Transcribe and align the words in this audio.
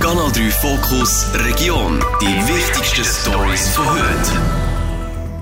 Kanal 0.00 0.30
3 0.30 0.50
Fokus 0.50 1.26
Region. 1.34 1.98
Die 2.20 2.48
wichtigsten 2.48 3.04
Stories 3.04 3.68
von 3.70 3.84
heute. 3.90 4.67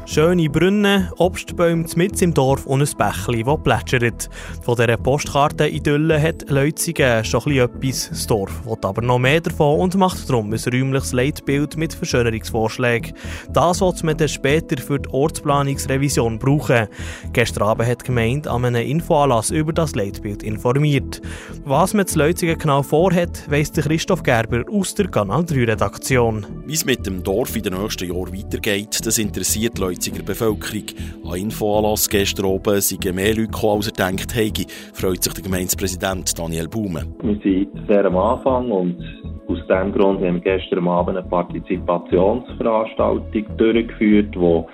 Schöne 0.08 0.48
Brunnen, 0.48 1.10
Obstbäume 1.18 1.84
mit 1.96 2.22
im 2.22 2.32
Dorf 2.32 2.64
und 2.64 2.80
ein 2.80 2.96
Bächli, 2.96 3.42
das 3.42 3.62
plätschert. 3.64 4.30
Von 4.62 4.76
dieser 4.76 4.96
Postkarte-Idylle 4.96 6.22
hat 6.22 6.48
Leutzigen 6.48 7.24
schon 7.24 7.52
etwas. 7.52 8.08
Das 8.08 8.26
Dorf 8.28 8.64
will 8.64 8.78
aber 8.82 9.02
noch 9.02 9.18
mehr 9.18 9.40
davon 9.40 9.80
und 9.80 9.96
macht 9.96 10.30
darum 10.30 10.52
ein 10.52 10.60
räumliches 10.72 11.12
Leitbild 11.12 11.76
mit 11.76 11.92
Verschönerungsvorschlägen. 11.92 13.14
Das 13.52 13.80
wird 13.80 14.04
man 14.04 14.16
dann 14.16 14.28
später 14.28 14.80
für 14.80 15.00
die 15.00 15.08
Ortsplanungsrevision 15.08 16.38
brauchen. 16.38 16.86
Gestern 17.32 17.64
Abend 17.64 17.88
hat 17.88 18.02
die 18.02 18.06
Gemeinde 18.06 18.48
an 18.48 18.64
einem 18.64 18.86
Infoanlass 18.86 19.50
über 19.50 19.72
das 19.72 19.96
Leitbild 19.96 20.44
informiert. 20.44 21.20
Was 21.64 21.94
man 21.94 22.06
zu 22.06 22.20
Leutzigen 22.20 22.56
genau 22.56 22.84
vorhat, 22.84 23.50
weiss 23.50 23.72
Christoph 23.72 24.22
Gerber 24.22 24.62
aus 24.72 24.94
der 24.94 25.08
Kanal 25.08 25.44
3 25.44 25.64
Redaktion. 25.64 26.46
Wie 26.64 26.74
es 26.74 26.84
mit 26.84 27.04
dem 27.04 27.24
Dorf 27.24 27.56
in 27.56 27.64
den 27.64 27.74
nächsten 27.74 28.08
Jahren 28.08 28.32
weitergeht, 28.32 29.04
das 29.04 29.18
interessiert 29.18 29.78
Leute 29.78 29.95
Leipziger 29.96 30.22
Bevölkerung. 30.22 30.84
An 31.24 31.40
Infoanlass 31.40 32.10
gestern 32.10 32.44
oben 32.44 32.82
sind 32.82 33.02
mehr 33.14 33.34
Leute 33.34 33.48
gekommen, 33.48 33.76
als 33.76 33.88
er 33.88 33.94
denkt 33.94 34.36
hätte, 34.36 34.66
freut 34.92 35.24
sich 35.24 35.32
der 35.32 35.42
Gemeindepräsident 35.42 36.38
Daniel 36.38 36.68
Baume. 36.68 37.06
Wir 37.22 37.38
sind 37.42 37.68
sehr 37.88 38.04
am 38.04 38.18
Anfang 38.18 38.70
und 38.70 39.02
aus 39.48 39.56
diesem 39.66 39.92
Grund 39.92 40.20
haben 40.20 40.34
wir 40.34 40.58
gestern 40.58 40.86
Abend 40.86 41.16
eine 41.16 41.26
Partizipationsveranstaltung 41.26 43.46
durchgeführt, 43.56 44.34
die 44.34 44.64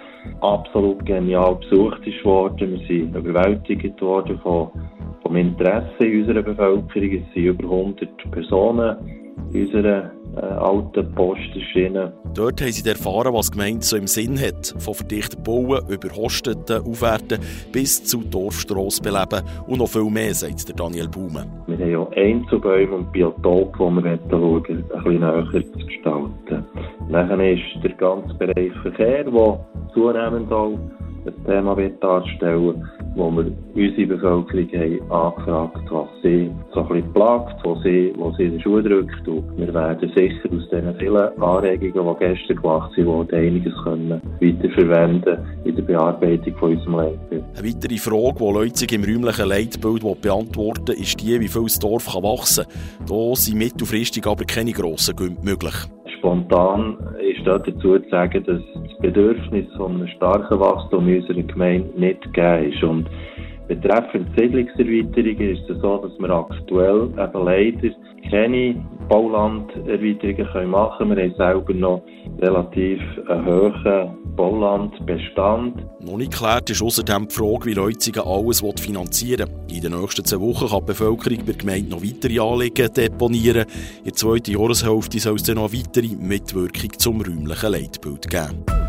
absolut 0.40 1.06
genial 1.06 1.54
besucht 1.54 2.04
ist 2.04 2.24
worden. 2.24 2.80
Wir 2.80 2.88
sind 2.88 3.14
überwältigt 3.14 4.02
worden 4.02 4.40
von, 4.42 4.72
vom 5.22 5.36
Interesse 5.36 6.04
in 6.04 6.22
unserer 6.22 6.42
Bevölkerung. 6.42 7.12
Es 7.12 7.32
sind 7.32 7.44
über 7.44 7.62
100 7.64 8.08
Personen 8.32 8.96
in 9.52 9.66
unserer 9.66 10.10
äh, 10.36 10.40
alten 10.40 11.14
Postenschiene. 11.14 12.12
Dort 12.34 12.60
haben 12.60 12.72
sie 12.72 12.88
erfahren, 12.88 13.34
was 13.34 13.50
die 13.50 13.58
Gemeinde 13.58 13.84
so 13.84 13.96
im 13.96 14.06
Sinn 14.06 14.40
hat. 14.40 14.74
Von 14.78 14.94
verdichten 14.94 15.42
Bauen 15.42 15.80
über 15.88 16.08
Hosteten 16.14 16.82
aufwerten 16.84 17.38
bis 17.72 18.02
zu 18.04 18.22
Dorfstrasse 18.22 19.02
beleben 19.02 19.42
und 19.66 19.78
noch 19.78 19.88
viel 19.88 20.10
mehr, 20.10 20.34
sagt 20.34 20.68
der 20.68 20.76
Daniel 20.76 21.08
Baume. 21.08 21.46
Wir 21.66 21.78
haben 21.78 21.90
ja 21.90 22.22
Einzelbäume 22.22 22.96
und 22.96 23.12
Biotope, 23.12 23.78
die 23.78 24.04
wir 24.04 24.18
schauen, 24.30 24.64
ein 24.66 25.04
bisschen 25.04 25.20
näher 25.20 25.46
zu 25.52 25.86
gestalten. 25.86 26.64
Dann 27.10 27.40
ist 27.40 27.62
der 27.82 27.92
ganze 27.92 28.34
Bereich 28.34 28.72
Verkehr, 28.82 29.24
der 29.24 29.66
zunehmend 29.92 30.52
auch 30.52 30.78
ein 31.26 31.44
Thema 31.46 31.76
wird 31.76 32.02
darstellen 32.02 32.88
wo 33.14 33.30
wir 33.30 33.52
unsere 33.74 34.06
Bevölkerung 34.06 34.68
haben 34.72 35.10
angefragt 35.10 35.90
was 35.90 36.08
sie 36.22 36.50
so 36.72 36.80
ein 36.80 36.88
bisschen 36.88 37.12
plagt, 37.12 37.56
wo 37.64 37.76
sie, 37.82 38.12
wo 38.16 38.32
sie 38.32 38.48
den 38.48 38.60
Schuh 38.60 38.80
drückt. 38.80 39.28
Und 39.28 39.58
wir 39.58 39.72
werden 39.74 40.10
sicher 40.16 40.48
aus 40.50 40.68
diesen 40.70 40.96
vielen 40.98 41.42
Anregungen, 41.42 42.16
die 42.18 42.24
gestern 42.24 42.56
gemacht 42.56 42.92
sind, 42.94 43.32
einiges 43.32 43.74
können 43.84 44.20
weiterverwenden 44.40 45.38
in 45.64 45.76
der 45.76 45.82
Bearbeitung 45.82 46.56
von 46.56 46.72
unserem 46.72 46.94
Leitbild. 46.94 47.44
Eine 47.56 47.68
weitere 47.68 47.96
Frage, 47.98 48.38
die 48.38 48.52
Leute 48.52 48.94
im 48.94 49.04
räumlichen 49.04 49.48
Leitbild 49.48 50.22
beantworten 50.22 50.92
ist 50.92 51.20
die, 51.20 51.38
wie 51.40 51.48
viel 51.48 51.64
das 51.64 51.78
Dorf 51.78 52.12
kann 52.12 52.22
wachsen 52.22 52.64
kann. 52.64 53.06
Da 53.06 53.34
sind 53.34 53.58
mittelfristig 53.58 54.26
aber 54.26 54.44
keine 54.44 54.72
grossen 54.72 55.16
Günde 55.16 55.42
möglich. 55.42 55.74
Spontan 56.18 56.96
dort 57.44 57.66
dazu 57.66 57.98
zu 57.98 58.08
sagen, 58.10 58.44
dass 58.44 58.60
das 58.74 58.98
Bedürfnis 58.98 59.66
von 59.76 59.96
einem 59.96 60.08
starken 60.08 60.60
Wachstum 60.60 61.08
in 61.08 61.20
unserer 61.20 61.42
Gemeinde 61.42 61.88
nicht 61.98 62.22
gegeben 62.22 62.72
ist. 62.72 62.82
Und 62.82 63.06
betreffend 63.74 64.28
Siedlungserweiterungen 64.36 65.56
ist 65.56 65.70
es 65.70 65.80
so, 65.80 65.98
dass 65.98 66.18
wir 66.18 66.30
aktuell 66.30 67.08
eben 67.18 67.44
leider 67.44 67.96
keine 68.30 68.74
Baulanderweiterungen 69.08 70.70
machen 70.70 71.08
können. 71.08 71.16
Wir 71.16 71.24
haben 71.24 71.36
selber 71.36 71.74
noch 71.74 72.02
relativ 72.40 73.00
einen 73.28 73.46
hohen 73.46 74.36
Baulandbestand. 74.36 75.74
Noch 76.00 76.16
nicht 76.16 76.32
geklärt 76.32 76.70
ist 76.70 76.82
außerdem 76.82 77.28
die 77.28 77.34
Frage, 77.34 77.66
wie 77.66 77.74
Leutzigen 77.74 78.22
alles 78.22 78.62
finanzieren 78.80 79.48
will. 79.68 79.76
In 79.76 79.82
den 79.82 80.00
nächsten 80.00 80.24
zwei 80.24 80.40
Wochen 80.40 80.68
kann 80.68 80.80
die 80.80 80.86
Bevölkerung 80.86 81.38
bei 81.38 81.52
der 81.52 81.54
Gemeinde 81.54 81.90
noch 81.90 82.02
weitere 82.02 82.38
Anliegen 82.38 82.92
deponieren. 82.92 83.66
In 83.98 84.04
der 84.04 84.12
zweiten 84.14 84.52
Jahreshälfte 84.52 85.18
soll 85.18 85.36
es 85.36 85.42
dann 85.42 85.56
noch 85.56 85.72
weitere 85.72 86.16
Mitwirkung 86.16 86.90
zum 86.98 87.20
räumlichen 87.20 87.72
Leitbild 87.72 88.30
geben. 88.30 88.81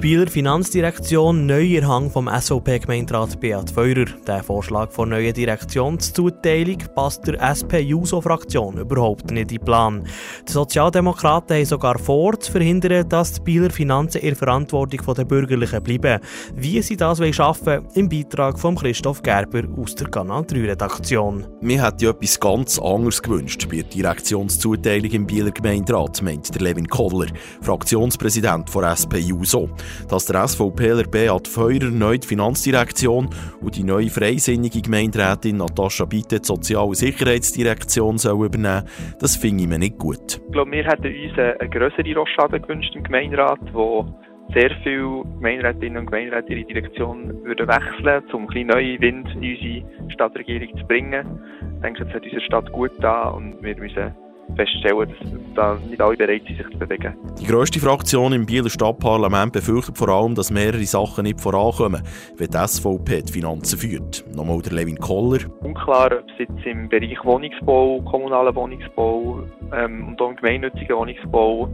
Bieler 0.00 0.26
Finanzdirektion 0.26 1.46
neuer 1.46 1.88
Hang 1.88 2.10
vom 2.10 2.28
SVP-Gemeinderat 2.28 3.40
Beat 3.40 3.70
Feurer. 3.70 4.04
Der 4.26 4.42
Vorschlag 4.42 4.92
von 4.92 5.08
neuen 5.08 5.32
Direktionszuteilung 5.32 6.78
passt 6.94 7.26
der 7.26 7.40
SP-JUSO-Fraktion 7.40 8.76
überhaupt 8.78 9.30
nicht 9.30 9.52
in 9.52 9.58
den 9.58 9.64
Plan. 9.64 10.06
Die 10.46 10.52
Sozialdemokraten 10.52 11.56
haben 11.56 11.64
sogar 11.64 11.98
vor, 11.98 12.38
zu 12.38 12.52
verhindern, 12.52 13.08
dass 13.08 13.32
die 13.32 13.40
Bieler 13.40 13.70
Finanzen 13.70 14.20
in 14.20 14.36
Verantwortung 14.36 15.14
der 15.14 15.24
Bürgerlichen 15.24 15.82
bleiben. 15.82 16.20
Wie 16.54 16.82
sie 16.82 16.96
das 16.96 17.18
schaffen 17.34 17.66
wollen, 17.66 17.88
im 17.94 18.08
Beitrag 18.08 18.58
von 18.58 18.76
Christoph 18.76 19.22
Gerber 19.22 19.62
aus 19.80 19.94
der 19.94 20.10
Kanal 20.10 20.42
3-Redaktion. 20.42 21.46
Wir 21.62 21.82
hätten 21.82 22.06
etwas 22.06 22.38
ganz 22.38 22.78
anderes 22.78 23.22
gewünscht 23.22 23.66
bei 23.70 23.76
der 23.76 23.84
Direktionszuteilung 23.84 25.10
im 25.10 25.26
Bieler 25.26 25.50
Gemeinderat, 25.50 26.20
meint 26.22 26.54
der 26.54 26.60
Levin 26.60 26.86
Koller, 26.86 27.28
Fraktionspräsident 27.62 28.72
der 28.74 28.90
SP-JUSO 28.92 29.70
dass 30.08 30.26
der 30.26 30.46
SVPler 30.46 31.04
Beat 31.04 31.48
Feurer 31.48 31.90
neu 31.90 32.18
die 32.18 32.26
Finanzdirektion 32.26 33.30
und 33.60 33.76
die 33.76 33.84
neue 33.84 34.08
freisinnige 34.08 34.82
Gemeinderätin 34.82 35.58
Natascha 35.58 36.04
Bitte 36.04 36.40
die 36.40 36.46
Sozial- 36.46 36.86
und 36.86 36.96
Sicherheitsdirektion 36.96 38.18
soll 38.18 38.46
übernehmen 38.46 38.84
das 39.18 39.36
finde 39.36 39.64
ich 39.64 39.68
mir 39.68 39.78
nicht 39.78 39.98
gut. 39.98 40.40
Ich 40.46 40.52
glaube, 40.52 40.70
wir 40.72 40.84
hätten 40.84 41.06
uns 41.06 41.38
eine 41.38 41.70
größere 41.70 42.14
Rochade 42.14 42.60
gewünscht 42.60 42.94
im 42.94 43.02
Gemeinderat, 43.02 43.60
wo 43.72 44.06
sehr 44.54 44.70
viele 44.82 45.22
Gemeinderätinnen 45.38 45.98
und 45.98 46.06
Gemeinderäte 46.06 46.52
ihre 46.54 46.64
Direktion 46.66 47.44
würden 47.44 47.66
wechseln, 47.66 48.22
um 48.32 48.48
ein 48.48 48.66
neuen 48.66 49.00
Wind 49.00 49.28
in 49.40 49.56
unsere 49.56 50.12
Stadtregierung 50.12 50.76
zu 50.78 50.86
bringen. 50.86 51.40
Ich 51.76 51.82
denke, 51.82 52.04
das 52.04 52.14
hat 52.14 52.22
unserer 52.22 52.40
Stadt 52.42 52.72
gut 52.72 52.92
da 53.00 53.28
und 53.30 53.62
wir 53.62 53.76
müssen 53.76 54.14
feststellen, 54.54 55.08
dass 55.08 55.54
da 55.54 55.78
nicht 55.88 56.00
alle 56.00 56.16
bereit 56.16 56.42
sind, 56.46 56.58
sich 56.58 56.70
zu 56.70 56.78
bewegen. 56.78 57.14
Die 57.40 57.46
grösste 57.46 57.80
Fraktion 57.80 58.32
im 58.32 58.46
Bieler 58.46 58.70
Stadtparlament 58.70 59.52
befürchtet 59.52 59.98
vor 59.98 60.08
allem, 60.08 60.34
dass 60.34 60.50
mehrere 60.50 60.84
Sachen 60.84 61.24
nicht 61.24 61.40
vorankommen, 61.40 62.02
wenn 62.36 62.50
die 62.50 62.56
SVP 62.56 63.22
die 63.22 63.32
Finanzen 63.32 63.78
führt. 63.78 64.24
Nochmal 64.34 64.62
der 64.62 64.72
Levin 64.72 64.98
Koller. 64.98 65.40
Unklar, 65.62 66.12
ob 66.12 66.24
es 66.30 66.38
jetzt 66.38 66.66
im 66.66 66.88
Bereich 66.88 67.22
Wohnungsbau, 67.24 68.00
kommunalen 68.02 68.54
Wohnungsbau 68.54 69.40
ähm, 69.74 70.08
und 70.08 70.20
auch 70.20 70.30
im 70.30 70.36
gemeinnützigen 70.36 70.96
Wohnungsbau 70.96 71.68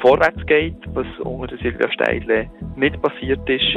vorwärts 0.00 0.44
geht, 0.46 0.76
was 0.94 1.06
unter 1.20 1.48
der 1.48 1.58
Silvia 1.58 1.90
Steidle 1.90 2.50
nicht 2.76 3.00
passiert 3.02 3.48
ist. 3.48 3.76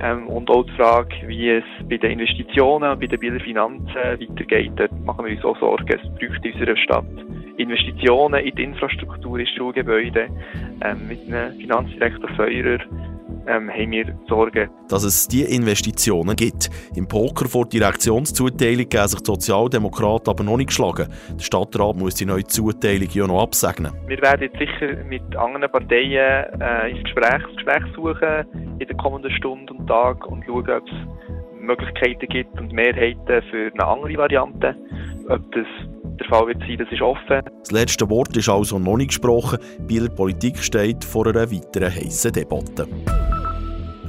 Ähm, 0.00 0.28
und 0.28 0.48
auch 0.50 0.64
die 0.64 0.72
Frage, 0.72 1.14
wie 1.26 1.50
es 1.50 1.64
bei 1.88 1.96
den 1.96 2.12
Investitionen 2.12 2.92
und 2.92 3.00
bei 3.00 3.06
den 3.06 3.18
Bieler 3.18 3.40
Finanzen 3.40 3.94
weitergeht, 3.94 4.72
dort 4.76 4.92
machen 5.04 5.24
wir 5.24 5.34
uns 5.34 5.44
auch 5.44 5.58
Sorgen. 5.58 5.88
Es 5.88 6.02
braucht 6.02 6.44
in 6.44 6.52
unserer 6.52 6.76
Stadt 6.76 7.04
Investitionen 7.56 8.44
in 8.44 8.54
die 8.54 8.64
Infrastruktur, 8.64 9.38
in 9.38 9.46
Schulgebäude. 9.46 10.28
Ähm, 10.82 11.08
mit 11.08 11.20
einem 11.26 11.58
Finanzdirektor 11.58 12.28
Feurer 12.36 12.78
ähm, 13.46 13.70
haben 13.70 13.90
wir 13.90 14.14
Sorgen. 14.28 14.70
Dass 14.88 15.04
es 15.04 15.28
diese 15.28 15.54
Investitionen 15.54 16.36
gibt. 16.36 16.68
Im 16.94 17.06
Poker 17.06 17.48
vor 17.48 17.66
Direktionszuteilung 17.66 18.88
geben 18.88 19.08
sich 19.08 19.20
die 19.20 19.26
Sozialdemokraten 19.26 20.30
aber 20.30 20.44
noch 20.44 20.56
nicht 20.56 20.68
geschlagen. 20.68 21.08
Der 21.38 21.42
Stadtrat 21.42 21.96
muss 21.96 22.14
die 22.14 22.26
neue 22.26 22.44
Zuteilung 22.44 23.08
ja 23.10 23.26
noch 23.26 23.42
absegnen. 23.42 23.92
Wir 24.06 24.20
werden 24.20 24.42
jetzt 24.42 24.58
sicher 24.58 25.04
mit 25.04 25.36
anderen 25.36 25.70
Parteien 25.70 26.60
äh, 26.60 26.90
ins 26.90 27.04
Gespräch, 27.04 27.42
Gespräch 27.54 27.84
suchen 27.94 28.78
in 28.78 28.86
den 28.86 28.96
kommenden 28.96 29.30
Stunden 29.32 29.68
und 29.70 29.86
Tagen 29.86 30.22
und 30.24 30.44
schauen, 30.44 30.70
ob 30.70 30.86
es 30.86 31.60
Möglichkeiten 31.60 32.26
gibt 32.28 32.58
und 32.60 32.72
Mehrheiten 32.72 33.42
für 33.50 33.70
eine 33.72 33.86
andere 33.86 34.16
Variante. 34.16 34.76
Ob 35.28 35.52
das 35.52 35.66
der 36.16 36.26
Fall 36.28 36.46
wird 36.46 36.58
sein, 36.60 36.78
das 36.78 36.88
ist 36.90 37.02
offen. 37.02 37.42
Das 37.60 37.70
letzte 37.70 38.08
Wort 38.10 38.36
ist 38.36 38.48
also 38.48 38.78
noch 38.78 38.96
nicht 38.96 39.08
gesprochen. 39.08 39.58
Bieler 39.86 40.08
Politik 40.08 40.58
steht 40.58 41.04
vor 41.04 41.26
einer 41.26 41.50
weiteren 41.50 41.94
heißen 41.94 42.32
Debatte. 42.32 42.86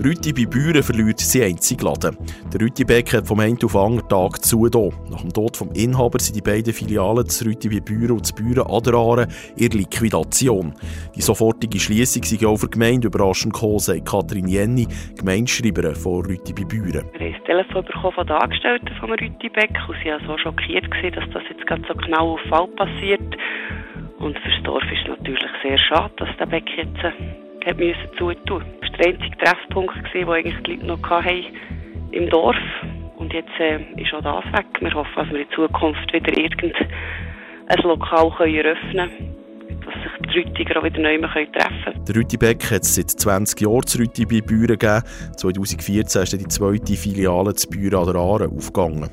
Rüti 0.03 0.31
bei 0.31 0.45
Büren 0.45 0.83
verliert 0.83 1.19
seinen 1.19 1.45
einzigen 1.45 1.85
Laden. 1.85 2.17
Der 2.53 2.61
Rüti-Beck 2.61 3.13
hat 3.13 3.27
vom 3.27 3.39
einen 3.39 3.57
auf 3.63 3.71
den 3.71 3.81
anderen 3.81 4.09
Tag 4.09 4.45
zu. 4.45 4.65
Nach 4.65 5.21
dem 5.21 5.33
Tod 5.33 5.59
des 5.59 5.83
Inhabers 5.83 6.27
sind 6.27 6.35
die 6.35 6.41
beiden 6.41 6.71
Filialen 6.71 7.23
des 7.23 7.43
Rüti 7.43 7.67
bei 7.67 7.79
Büren 7.79 8.11
und 8.11 8.21
des 8.21 8.33
Büren 8.33 8.67
Aderaren 8.69 9.27
in 9.55 9.71
Liquidation. 9.71 10.73
Die 11.15 11.21
sofortige 11.21 11.79
Schliessung 11.79 12.21
sei 12.23 12.45
auch 12.45 12.57
für 12.57 12.67
die 12.67 12.77
Gemeinde 12.77 13.07
überraschend 13.07 13.53
gekommen, 13.53 13.79
sagt 13.79 14.05
Katrin 14.05 14.47
Jenny, 14.47 14.87
Gemeindeschreiberin 15.17 15.95
von 15.95 16.25
Rüti 16.27 16.53
bei 16.53 16.65
Büren. 16.65 17.05
Wir 17.17 17.27
haben 17.27 17.33
das 17.33 17.43
Telefon 17.45 17.85
bekommen 17.85 18.13
von 18.13 18.27
den 18.27 18.35
Angestellten 18.35 18.89
vom 18.99 19.09
Rüti-Beck 19.09 19.79
und 19.89 19.95
sie 20.03 20.09
waren 20.11 20.27
so 20.27 20.37
schockiert, 20.37 20.85
dass 21.15 21.25
das 21.33 21.43
jetzt 21.49 21.65
gerade 21.65 21.83
so 21.87 21.95
genau 21.95 22.33
auf 22.33 22.41
Fall 22.49 22.67
passiert. 22.67 23.35
Und 24.19 24.35
das 24.35 24.63
Dorf 24.63 24.83
ist 24.91 25.01
es 25.01 25.07
natürlich 25.07 25.51
sehr 25.63 25.77
schade, 25.79 26.13
dass 26.17 26.29
der 26.37 26.45
Beck 26.45 26.65
jetzt 26.77 27.46
hat 27.67 27.77
müssen 27.77 28.17
zutun. 28.17 28.63
Das 28.81 28.91
war 28.91 28.97
der 28.97 29.07
einzige 29.07 29.37
Treffpunkt, 29.37 30.13
den 30.13 30.29
eigentlich 30.29 30.63
die 30.63 30.71
Leute 30.75 30.85
noch 30.85 31.09
hatten 31.09 31.45
im 32.11 32.29
Dorf. 32.29 32.55
Und 33.17 33.33
jetzt 33.33 33.59
äh, 33.59 33.79
ist 33.97 34.13
auch 34.13 34.21
das 34.21 34.45
weg. 34.53 34.67
Wir 34.79 34.93
hoffen, 34.93 35.11
dass 35.15 35.29
wir 35.29 35.41
in 35.41 35.51
Zukunft 35.51 36.13
wieder 36.13 36.37
irgend 36.37 36.75
ein 37.67 37.83
Lokal 37.83 38.31
können 38.37 38.55
eröffnen 38.55 39.09
können 39.09 39.37
dass 39.87 39.93
sich 39.95 40.33
die 40.33 40.39
Rütiger 40.39 40.79
auch 40.79 40.83
wieder 40.83 40.99
neu 40.99 41.17
treffen 41.19 41.83
können. 41.83 42.05
Der 42.05 42.15
Rütibeck 42.15 42.71
hat 42.71 42.83
es 42.83 42.95
seit 42.95 43.09
20 43.11 43.61
Jahren 43.61 43.85
zu 43.85 43.99
Rüti 43.99 44.25
bei 44.25 44.41
Büren 44.41 44.67
gegeben. 44.67 45.03
2014 45.37 46.23
ist 46.23 46.33
die 46.33 46.47
zweite 46.47 46.93
Filiale 46.93 47.53
zu 47.53 47.69
Büren 47.69 47.95
an 47.95 48.05
der 48.05 48.15
Aare 48.15 48.49
aufgegangen. 48.49 49.09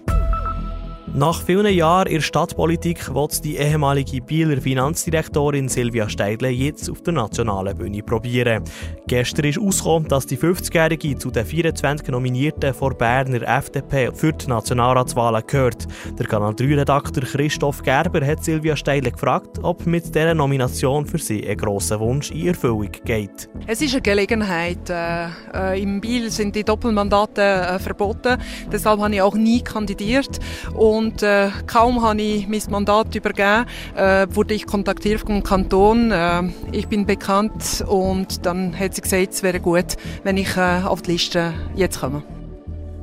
Nach 1.16 1.40
vielen 1.40 1.72
Jahren 1.72 2.08
in 2.08 2.14
der 2.14 2.22
Stadtpolitik 2.22 3.14
will 3.14 3.28
die 3.44 3.56
ehemalige 3.56 4.20
Bieler 4.20 4.60
Finanzdirektorin 4.60 5.68
Silvia 5.68 6.08
Steidle 6.08 6.48
jetzt 6.48 6.90
auf 6.90 7.02
der 7.02 7.12
nationalen 7.12 7.78
Bühne 7.78 8.02
probieren. 8.02 8.64
Gestern 9.06 9.44
ist 9.44 9.60
ausgekommen, 9.60 10.08
dass 10.08 10.26
die 10.26 10.36
50-Jährige 10.36 11.16
zu 11.16 11.30
den 11.30 11.46
24 11.46 12.08
Nominierten 12.08 12.74
vor 12.74 12.94
Berner 12.94 13.42
FDP 13.42 14.10
für 14.12 14.32
die 14.32 14.48
Nationalratswahlen 14.48 15.44
gehört. 15.46 15.86
Der 16.18 16.26
Kanal 16.26 16.54
3-Redakteur 16.54 17.22
Christoph 17.22 17.84
Gerber 17.84 18.26
hat 18.26 18.42
Silvia 18.42 18.74
Steidle 18.74 19.12
gefragt, 19.12 19.60
ob 19.62 19.86
mit 19.86 20.12
dieser 20.12 20.34
Nomination 20.34 21.06
für 21.06 21.18
sie 21.18 21.48
ein 21.48 21.56
grosser 21.56 22.00
Wunsch 22.00 22.32
in 22.32 22.48
Erfüllung 22.48 22.90
geht. 23.04 23.48
Es 23.68 23.80
ist 23.80 23.92
eine 23.92 24.02
Gelegenheit. 24.02 24.90
Äh, 24.90 25.28
äh 25.54 25.80
Im 25.80 26.00
Biel 26.00 26.28
sind 26.32 26.56
die 26.56 26.64
Doppelmandate 26.64 27.40
äh, 27.40 27.78
verboten. 27.78 28.36
Deshalb 28.72 28.98
habe 28.98 29.14
ich 29.14 29.22
auch 29.22 29.36
nie 29.36 29.62
kandidiert. 29.62 30.40
Und 30.74 31.03
und 31.04 31.22
äh, 31.22 31.50
kaum 31.66 32.00
habe 32.00 32.22
ich 32.22 32.48
mein 32.48 32.62
Mandat 32.70 33.14
übergeben, 33.14 33.66
äh, 33.94 34.26
wurde 34.30 34.54
ich 34.54 34.66
kontaktiert 34.66 35.20
vom 35.20 35.42
Kanton. 35.42 36.10
Äh, 36.10 36.44
ich 36.72 36.88
bin 36.88 37.04
bekannt 37.04 37.84
und 37.86 38.46
dann 38.46 38.78
hat 38.78 38.94
sie 38.94 39.02
gesagt, 39.02 39.32
es 39.32 39.42
wäre 39.42 39.60
gut, 39.60 39.96
wenn 40.22 40.38
ich 40.38 40.56
äh, 40.56 40.80
auf 40.82 41.02
die 41.02 41.12
Liste 41.12 41.52
jetzt 41.76 42.00
komme. 42.00 42.22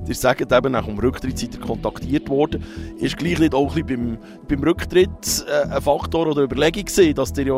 Ihr 0.07 0.15
sagt 0.15 0.51
eben, 0.51 0.71
nach 0.71 0.85
dem 0.85 0.97
Rücktritt 0.97 1.37
seid 1.37 1.53
ihr 1.53 1.61
kontaktiert 1.61 2.27
worden. 2.27 2.63
Ist 2.97 3.17
gleich 3.17 3.53
auch 3.53 3.75
ein 3.75 3.85
beim, 3.85 4.17
beim 4.47 4.63
Rücktritt 4.63 5.45
äh, 5.47 5.69
ein 5.69 5.81
Faktor 5.81 6.25
oder 6.25 6.41
Überlegung 6.41 6.85
gewesen, 6.85 7.13
dass 7.13 7.37
ihr 7.37 7.45
ja 7.45 7.53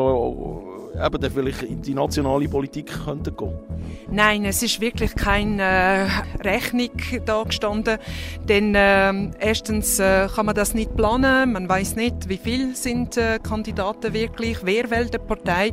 eben 0.94 1.20
dann 1.20 1.30
vielleicht 1.30 1.62
in 1.62 1.82
die 1.82 1.94
nationale 1.94 2.48
Politik 2.48 3.04
könnten 3.04 3.36
gehen. 3.36 3.54
Nein, 4.10 4.44
es 4.44 4.62
ist 4.62 4.80
wirklich 4.80 5.14
keine 5.14 5.62
äh, 5.62 6.06
Rechnung 6.42 6.90
da 7.24 7.42
gestanden, 7.42 7.98
denn 8.48 8.74
äh, 8.74 9.30
erstens 9.40 9.98
äh, 9.98 10.28
kann 10.34 10.46
man 10.46 10.54
das 10.54 10.74
nicht 10.74 10.94
planen, 10.96 11.52
man 11.52 11.68
weiß 11.68 11.96
nicht, 11.96 12.28
wie 12.28 12.36
viele 12.36 12.74
sind 12.74 13.16
äh, 13.16 13.38
Kandidaten 13.42 14.12
wirklich, 14.12 14.58
wer 14.62 14.90
wählt 14.90 15.14
eine 15.14 15.24
Partei, 15.24 15.68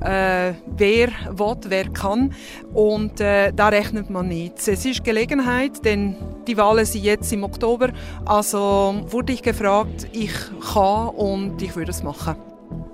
äh, 0.00 0.54
wer 0.66 1.08
will, 1.30 1.56
wer 1.66 1.88
kann. 1.90 2.34
Und 2.72 3.20
äh, 3.20 3.52
da 3.52 3.68
rechnet 3.68 4.10
man 4.10 4.28
nicht. 4.28 4.66
Es 4.66 4.84
ist 4.84 5.04
Gelegenheit, 5.04 5.84
denn 5.84 6.16
die 6.46 6.56
Wahlen 6.56 6.84
sind 6.84 7.04
jetzt 7.04 7.32
im 7.32 7.44
Oktober, 7.44 7.90
also 8.24 9.02
wurde 9.08 9.32
ich 9.32 9.42
gefragt, 9.42 10.08
ich 10.12 10.32
kann 10.72 11.08
und 11.08 11.60
ich 11.62 11.74
würde 11.76 11.90
es 11.90 12.02
machen. 12.02 12.49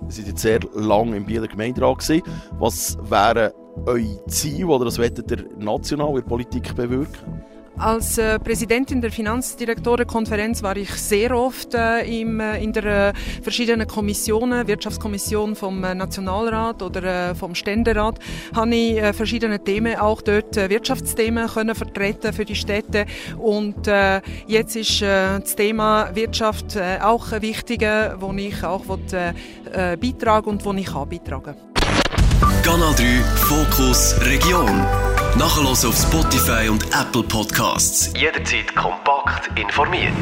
Sie 0.09 0.23
sind 0.23 0.29
jetzt 0.29 0.43
sehr 0.43 0.61
lange 0.75 1.17
im 1.17 1.27
Bieler 1.27 1.49
Gemeinderat. 1.49 2.09
Was 2.59 2.97
wären 3.03 3.53
euer 3.87 4.27
Ziel 4.29 4.65
oder 4.65 4.85
das 4.87 4.99
wettet 4.99 5.31
ihr 5.31 5.45
national 5.59 6.11
in 6.11 6.15
der 6.17 6.23
Politik 6.23 6.75
bewirken? 6.75 7.36
Als 7.79 8.17
äh, 8.17 8.39
Präsidentin 8.39 9.03
der 9.03 9.13
Finanzdirektorenkonferenz 9.13 10.63
war 10.63 10.77
ich 10.79 10.91
sehr 10.93 11.37
oft 11.37 11.75
äh, 11.75 12.21
im, 12.21 12.41
äh, 12.41 12.63
in 12.63 12.73
der 12.73 12.85
äh, 12.85 13.13
verschiedenen 13.43 13.87
Kommissionen, 13.87 14.67
Wirtschaftskommission 14.67 15.55
vom 15.55 15.85
äh, 15.85 15.95
Nationalrat 15.95 16.83
oder 16.83 17.31
äh, 17.31 17.35
vom 17.35 17.55
Ständerat, 17.55 18.19
habe 18.55 18.75
ich 18.75 19.01
verschiedene 19.15 19.63
Themen, 19.63 19.97
auch 19.97 20.23
dort 20.23 20.57
Wirtschaftsthemen 20.57 21.49
können 21.49 21.75
vertreten 21.75 22.33
für 22.33 22.47
die 22.47 22.55
Städte 22.55 23.07
und 23.39 23.87
jetzt 24.47 24.77
ist 24.77 25.03
das 25.03 25.55
Thema 25.57 26.15
Wirtschaft 26.15 26.79
auch 27.03 27.33
ein 27.33 27.43
wichtiger, 27.43 28.17
wo 28.21 28.33
ich 28.33 28.65
auch 28.65 28.85
will, 28.89 29.35
beitragen 30.01 30.51
und 30.51 30.65
wo 30.65 30.73
ich 30.73 30.87
kann 30.87 31.09
beitragen. 31.09 31.55
Kanal 32.63 32.95
3 32.95 33.05
Fokus 33.37 34.17
Region. 34.23 35.06
Nachher 35.39 35.67
auf 35.67 35.95
Spotify 35.95 36.71
und 36.71 36.87
Apple 36.99 37.23
Podcasts. 37.23 38.11
Jederzeit 38.17 38.75
kompakt 38.75 39.51
informiert. 39.59 40.15